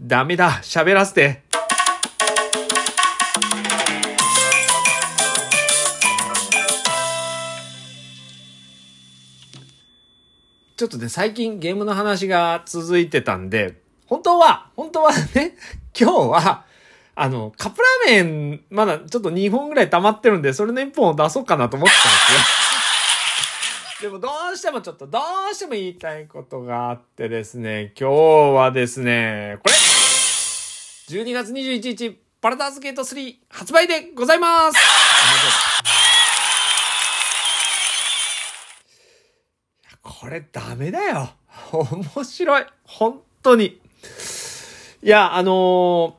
[0.00, 1.42] ダメだ、喋らせて。
[10.76, 15.56] ちょっとね、最近ゲームの話が続いてたんで、本当は、本当はね、
[15.98, 16.64] 今日は、
[17.16, 24.08] あの、カップラーメン、まだちょっと2本ぐらい溜まってるんで、それの1本を出そうかなと思ってたんですよ。
[24.12, 25.18] でもどうしてもちょっと、ど
[25.50, 28.14] うしても言いたいことがあってですね、今日
[28.54, 29.87] はですね、これ
[31.08, 34.78] !12 月21日、パラダーズゲート3発売でございます
[40.02, 41.30] これダメだよ。
[41.72, 42.64] 面白い。
[42.84, 43.80] 本当に。
[45.02, 46.16] いや、あの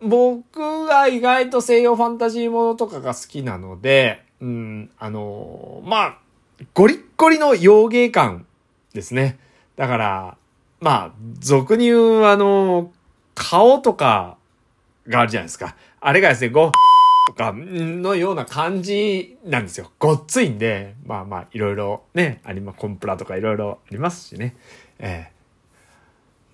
[0.00, 6.18] ー、僕が意外と西洋ファンタジーものとかが好きなので、うん、あのー、まあ、
[6.74, 8.46] ゴリッゴリの洋芸感
[8.94, 9.38] ですね。
[9.76, 10.36] だから、
[10.80, 12.88] まあ、俗に言う、あのー、
[13.36, 14.36] 顔とか
[15.06, 15.76] があるじゃないですか。
[16.00, 16.72] あれがですね、ご、
[17.28, 19.92] とかのような感じなんですよ。
[19.98, 24.56] ごっついんで、まあまあ、いろいろね、ありま、コンプラとかいろいろありますしね。
[24.98, 25.36] ええ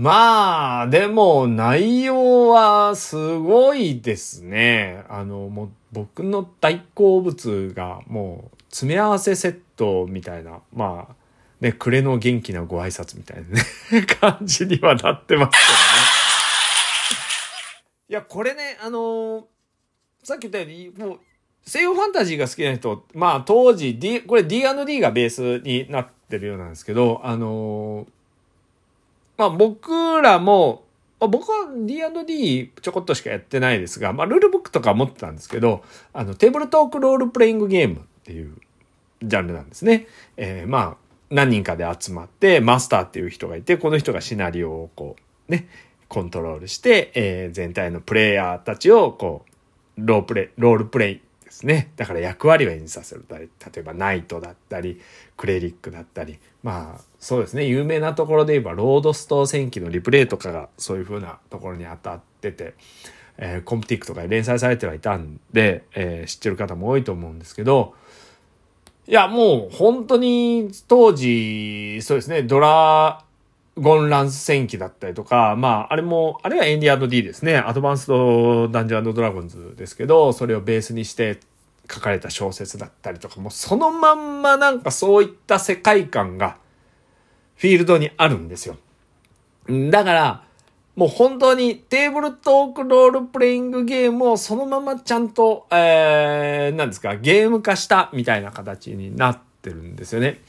[0.00, 5.04] まあ、でも内容はすごいですね。
[5.10, 11.14] あの、もう僕の大好物がもう詰め合わせセットみたいな、まあ、
[11.60, 15.89] ね、暮れの元気なご挨拶みたいなね、 感じにはなってますけど。
[18.10, 19.46] いや、これね、あの
[20.24, 21.20] さっき言ったように、もう、
[21.64, 28.06] 西洋ファンタジーが好きな人、まあ当時、D、これ D&D がベースになってるようなんですけど、あのー、
[29.38, 30.82] まあ僕らも、
[31.20, 38.56] まあ、僕は D&D ちょこっとしかやってないですが、まあルールブックとか持ってたんですけど、あの、テーブルトークロールプレイングゲームっていう
[39.22, 40.08] ジャンルなんですね。
[40.36, 40.96] えー、まあ、
[41.30, 45.14] 何人かで集まって、マスターっていう人がいて、この人がシナリオをこ
[45.48, 45.68] う、ね、
[46.10, 49.50] コントロールして、えー、全体のプレイヤーたちをこう、
[49.96, 51.92] ロープレイ、ロールプレイですね。
[51.94, 53.24] だから役割を演じさせる。
[53.30, 55.00] 例えばナイトだったり、
[55.36, 56.40] クレリックだったり。
[56.64, 57.64] まあ、そうですね。
[57.64, 62.74] 有名なところで言えば、ロードストー戦記のリプレイとかがそういう風なところに当たってて、
[63.38, 67.94] えー、コンプティックとかに連載されてはいたんで、えー、知ってる方も多いと思うんですけど、
[69.06, 73.24] いや、もう本当に当時、そうですね、ドラ
[73.76, 77.56] ゴンランス戦記だったりとか、まあ、あれも、あれは ND&D ですね。
[77.56, 81.38] アドバンスドダンジョンドラゴンズですけど、それをベースにして
[81.90, 86.56] 書かれた小説だったりとか、もうそのまんまなんかそういった世界観が
[87.56, 88.76] フィールドにあるんですよ。
[89.90, 90.44] だから、
[90.96, 100.40] もう本当にテーブルトークロールプレイングゲームをそのままちゃんと、えー、なんですか、ゲーム化したみたいな形になってるんですよね。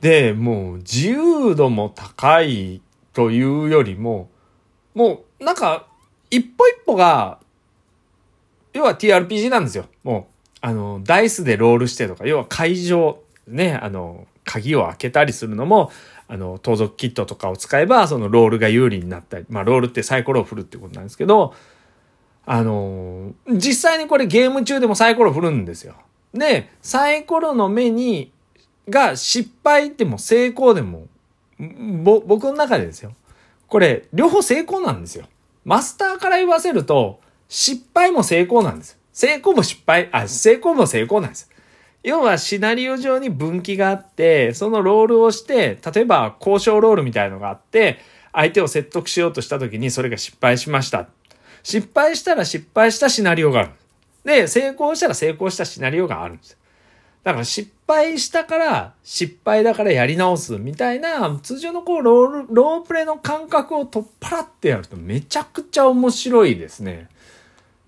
[0.00, 2.80] で、もう自由度も高い
[3.12, 4.30] というよりも、
[4.94, 5.86] もうなんか
[6.30, 7.38] 一歩一歩が、
[8.72, 9.86] 要は TRPG なんですよ。
[10.04, 15.90] もう、あの、ダイスでロールしてとか、要は会場、ね、あの、鍵を開けたりするのも、
[16.28, 21.54] あの、盗賊キットとかを使えば、そのロールが有利になったり、まあ、ロールってサイコロを振るってことなんですけど、
[22.46, 25.94] あの、実際にこれゲーム中でもサイコロ振るんですよ。
[26.32, 28.32] で、サイコロの目に
[28.90, 31.06] が失敗でも成功でも、
[32.26, 33.12] 僕の中でですよ。
[33.68, 35.26] これ、両方成功なんですよ。
[35.64, 38.98] マスターから言わせると、失敗も成功なんです。
[39.12, 41.50] 成功も失敗、あ、成功も成功なんです。
[42.02, 47.98] 要はシナリオ上に分岐があって、そのロールをして、例えば交渉ロールみたいのがあって、
[48.32, 51.08] 相手を説得しようとした時にそれが失敗しました。
[51.62, 53.70] 失敗したら失敗したシナリオがある。
[54.24, 56.56] で、成功したら成功したシナリオがあるんです。
[57.22, 67.08] だから失敗したから失敗だからやり直すみたいな通常のこうロール、ロープレの感覚を取っ払ってやるとめちゃくちゃ面白いですね。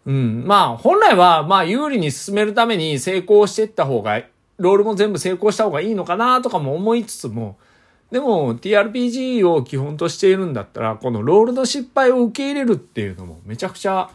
[0.04, 0.44] うん。
[0.47, 4.22] まあ本来はまあ有利に進めるために成功していった方が、
[4.59, 7.56] ロールも全部成功した方がいいのかなとかも思いつつも、
[8.10, 14.10] でも TRPG を基本としているんだったら、このロールの失敗を受け入れるっていうのもめちゃくちゃ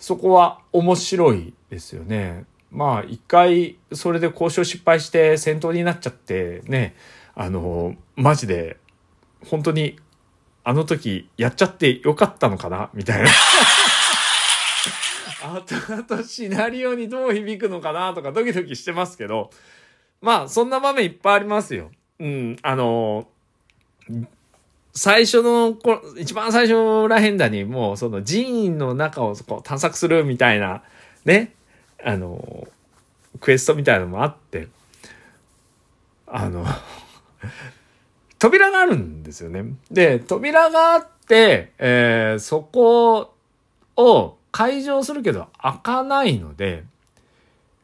[0.00, 2.44] そこは面白いですよね。
[2.70, 6.94] まあ一回それで交渉失敗して戦闘になっちゃってね、
[7.34, 8.76] あの、マジで
[9.44, 9.98] 本当に
[10.64, 13.28] あの時やっちゃってよかったのかなみたいな。
[15.42, 19.50] あとあとシナリオにどう響くのかなとかドキドキしてますけど、
[20.20, 21.90] まあそんな場面いっぱいありますよ。
[22.18, 23.28] うん、あの、
[24.94, 25.76] 最初の、
[26.18, 30.82] 一番最初らへんだにもうその寺院の中をこう探索するみたいな、
[31.26, 31.52] ね、
[32.06, 32.68] あの、
[33.40, 34.68] クエストみたいなのもあって、
[36.28, 36.64] あの
[38.38, 39.64] 扉があるんですよね。
[39.90, 43.34] で、扉があって、えー、そこ
[43.96, 46.84] を解錠するけど開かないので、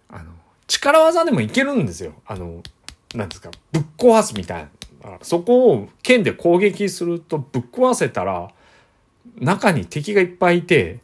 [0.08, 0.30] あの、
[0.68, 2.12] 力技でもいけるんですよ。
[2.24, 2.62] あの、
[3.16, 4.68] なんですか、ぶっ壊すみたい
[5.02, 5.18] な。
[5.22, 8.52] そこを剣で攻撃するとぶっ壊せたら、
[9.40, 11.00] 中に敵がいっぱいいて、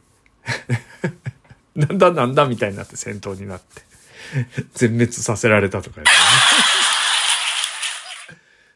[1.79, 3.81] なんだなんだみたいになって戦闘になって、
[4.73, 6.07] 全滅させられたとか、ね、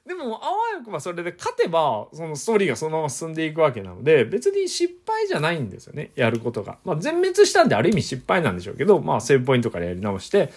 [0.07, 6.77] でも、あわよくばそれで勝てば、そのストーリーがそのまま進んでいくわけなので、別に失敗じゃないんですよね、やることが。
[6.85, 10.53] まあ、全滅したんである意味失敗なんでしょうけど、まあ、セーブポイントからやり直して、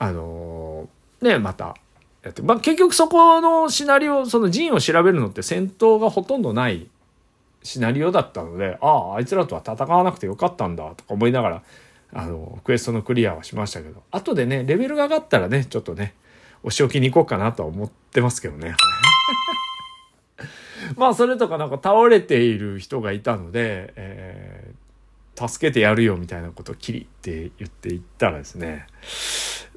[0.00, 1.76] あのー、ね、また、
[2.22, 6.88] やって、まあ、結局そこのシナリオ、その陣を調べるのって戦闘がほとんどない
[7.66, 11.62] シナリオだったので、ああ、あいつらとは戦わなくてよかったんだとか思いながら、
[12.12, 16.14] あの、クエストのクリアはしましたけど、後でね、レベルが上がったらね、ちょっとね、
[16.62, 18.76] お仕置きに行こうかなとは思ってますけどね。
[20.96, 28.86] まあ、それとかなんか倒れている人がいたので、えー、助けてやるよみたいなことをキリって言っていったらですね、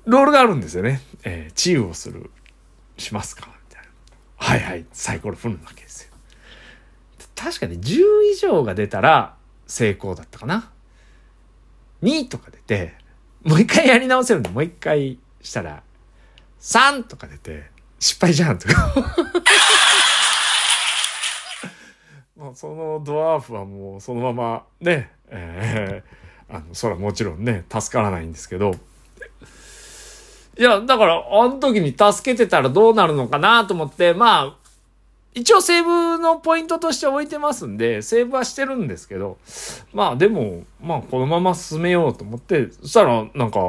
[0.06, 1.01] ロールがあるんですよね。
[1.24, 2.30] えー、治癒をする、
[2.97, 3.89] しますかみたいな。
[4.38, 6.09] はいはい、サイコロ振るわけですよ。
[7.39, 8.01] 確かに10
[8.33, 10.71] 以上が出たら成功だったかな。
[12.03, 12.95] 2とか出て、
[13.44, 15.81] もう一回やり直せるんで、もう一回したら、
[16.59, 18.94] 3とか出て、失敗じゃんとか。
[22.36, 28.71] まあ、そのドワーフはもうそのままね、えー、あの、そらもちろんね、助からないんですけど、
[30.57, 34.56] いや、だから、あの時に助けてたらどうなるのかなと思って、まあ、
[35.34, 39.38] 一応セーブのポイントとして置いてますんで、セーブはしてるんですけど、
[39.94, 43.60] まあでも、まあこのまま進めようと思って、そしたらなんか、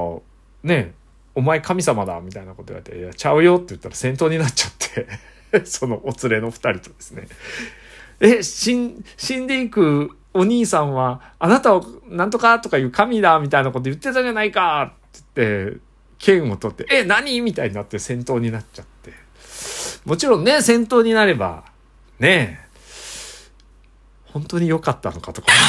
[0.62, 0.94] ね、
[1.34, 4.72] お前神様だみたいなこと言われて、いや、ちゃうよって言ったら戦闘になっちゃっ
[5.52, 7.28] て そのお連れの二人とですね。
[8.20, 15.80] え、死ん、死んでいくお兄さんは、あなたをなんとかとかいう神だみたいなこと言ってたじゃないかって言って、
[16.18, 18.89] 剣を取って、え、何みたいになって戦闘になっちゃって。
[20.04, 21.64] もちろんね、戦闘になれば、
[22.18, 22.60] ね、
[24.32, 25.48] 本当に良かったのかとか。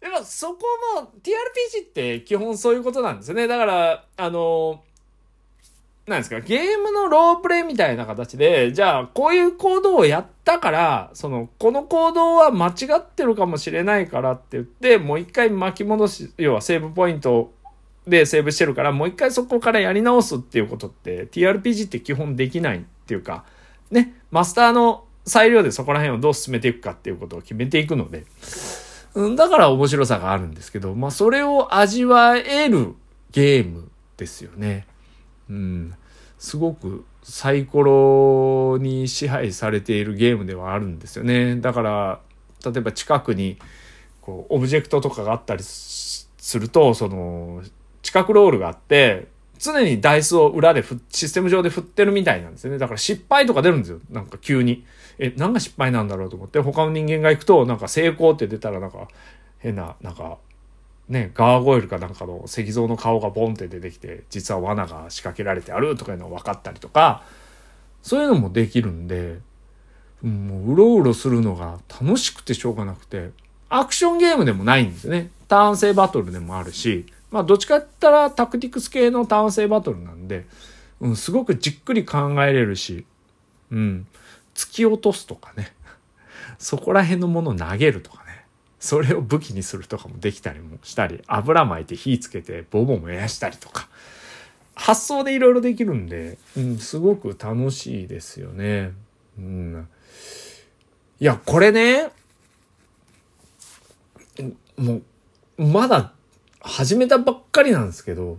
[0.00, 0.64] でもそこ
[0.96, 3.46] も TRPG って基本そういうことなんですよね。
[3.46, 4.82] だから、あの、
[6.08, 17.52] なんですか、ゲームのロープレイみたいな形で、じゃあ、こういう行動をやったから、その、この行動は間違ってるかもしれないからって言って、もう一回巻き戻し、要はセーブポイント
[18.08, 23.44] でセーブしてるから、もう一回そこからやり直すっていうことって、TRPG って基本できないっていうか、
[23.90, 28.24] ね、マスターの裁量でそこら辺をどう進めていくかっていうことを決めていくので、
[29.14, 32.94] うん、だから面白さがあるんですけど、まあそれを味わえる
[33.30, 34.86] ゲームですよね。
[35.48, 35.94] うん。
[36.38, 41.56] すごくサイコロに支配されているゲームではあるんですよね。
[41.56, 42.20] だから、
[42.64, 43.58] 例えば近くに、
[44.20, 47.62] こう、オブジェクトとかがあったりすると、その、
[48.08, 49.28] 四角ロールがあって、
[49.58, 52.78] 常にダイスを裏でシステム上で振ってるみたいなんですよね。
[52.78, 54.00] だから失敗とか出るんですよ。
[54.10, 54.86] なんか急に。
[55.18, 59.08] え、何が失敗なんだろうと思って、他の人間が行くと、なんか成功って出たらなんか、
[59.58, 60.38] 変な、なんか、
[61.08, 67.24] ね、ガーゴイルかなんかの石像の顔がボンって出てきて、実は罠が仕掛けられてあるとかいうのが分かったりとか、
[68.02, 69.40] そういうのもできるんで、
[70.22, 73.32] もううろうろするのが楽しくてしょうがなくて、
[73.68, 75.30] アクションゲームでもないんですよね。
[75.48, 80.46] ターン制バトルでもあるし、まあ、どっちかって言ったらタクティクス系の単性バトルなんで、
[81.00, 83.04] うん、すごくじっくり考えれるし、
[83.70, 84.06] うん、
[84.54, 85.72] 突き落とすとかね、
[86.58, 88.44] そこら辺のものを投げるとかね、
[88.80, 93.88] それを武器にするとかもできたりもしたり、油巻いて火つけてボボ燃やしたりとか、
[94.74, 98.92] 発想でいろいろできるんで、うん、すごく楽しいですよね。
[99.38, 99.88] うん、
[101.20, 102.10] いや、これね、
[104.76, 105.00] も
[105.58, 106.12] う、まだ
[106.68, 108.38] 始めたばっかりなんですけど、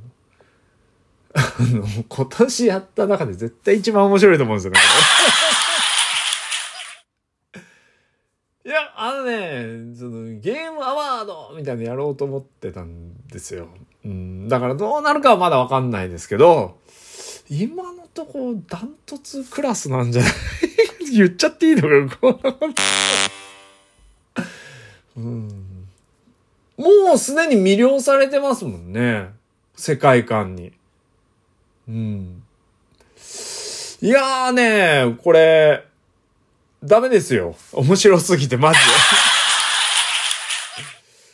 [1.33, 4.79] あの、今年やった中で絶対一番面白いと思うんですよね。
[8.65, 13.67] いや、あのね、そのゲームアワードみたいなのやろうと思ってたんですよ。
[14.05, 16.77] うん、だからどうなるかはまだわかんないですけど、
[17.49, 20.31] 今のとこダントツクラスなんじゃない？
[21.11, 22.39] 言っちゃっていいのかこ
[25.17, 25.65] うん
[26.79, 29.31] もうすでに魅了されてますもんね。
[29.75, 30.71] 世界観に。
[31.89, 32.41] うん。
[34.01, 35.83] いやーね、これ、
[36.81, 37.57] ダメですよ。
[37.73, 38.85] 面白すぎて、マジで。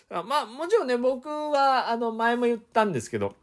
[0.18, 3.36] あまあ、もちろんね、僕は、あの、前も言ったんですけど、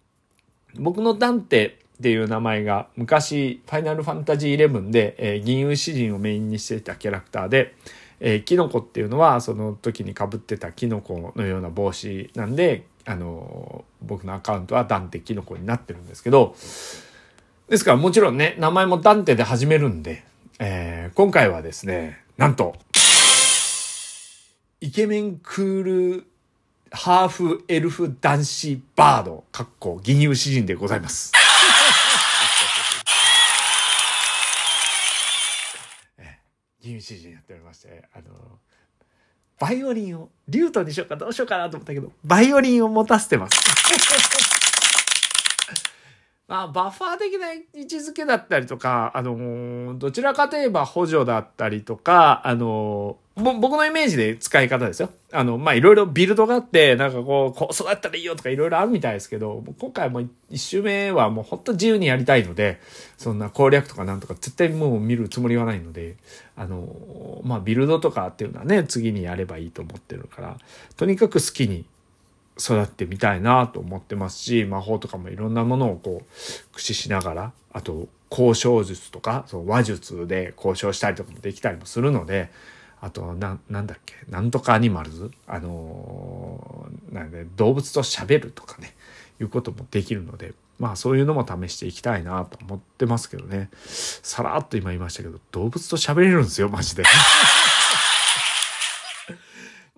[0.75, 7.77] 僕の段ってっていう名前が昔、ファイナルファンタジー11で、えー、銀融詩人をメインにしていたキャラクターで、
[8.25, 16.55] えー、キノコっていうのはその時に被ってたキノコのような帽子なんで、あの、僕のアカウントはダンテキノコになってるんですけど、
[17.69, 20.23] ですからもちろんね、名前もダンテで始めるんで、
[20.61, 22.77] えー、今回はですね、なんと、
[24.81, 26.27] イケメンクール
[26.93, 31.33] ハーフエルフ男子バード、かっこ銀融詩人でございます。
[36.83, 38.25] 銀融詩人やっておりまして、あの、
[39.59, 44.52] バイオリンを、リュートにしようかどうしようかなと思ったけど、バイオリンを持たせてます。
[46.49, 55.09] まあ、バッファー的な位置づけだったりとか、あの、どちらかといえば補助だったりとか、あのー、僕のイメージで使い方ですよ。
[55.33, 60.21] あの、まあ、いろいろビルドがあって、なんかこう、こう育ったらいいよとかいろいろあるみたいですけど、今回も
[60.51, 62.81] 一周目はもうほんと自由にやりたいので、
[63.17, 66.17] そんな攻略とかなんとか絶対もう見るつもりはないので、
[66.57, 70.59] あの、まあ、ビルドとかっていうのはね、次にやればいいと思ってるから、
[70.99, 71.87] とにかく好きに
[72.59, 76.27] 育ってみたいなと思ってますし、魔法とかもいろんなものをこう、
[76.73, 82.51] 駆使しながら、あと、交渉術とか、その話術で交渉したりとかもできたりもするので、
[83.01, 88.95] あと、な、なんだっけ、なんとかアニマルズあのー、なんで、動物と喋るとかね、
[89.41, 93.71] いうこともできるので、まあそういうのも試していきたいなと思ってますけどね。
[93.85, 97.05] さらっと今言いましたけど、動物と喋れるんですよ、マジで。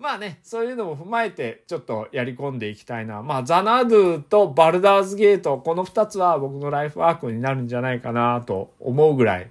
[0.05, 3.23] まあね、そういうのも踏まえてちょっとやり込んでいきたいな。
[3.23, 9.49] まあザナドゥとバルダーズゲート、この2つは僕のライフワークになるんじゃないかなと思うぐらい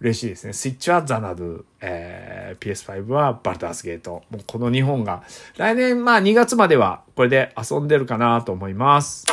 [0.00, 0.52] 嬉しいですね。
[0.52, 4.24] スイッチはザナドゥ、えー、PS5 はバルダーズゲート。
[4.28, 5.22] もうこの2本が
[5.56, 9.24] 来年まあ2月まではこれで遊んでるかなと思います。